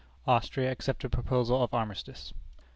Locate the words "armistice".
1.75-2.33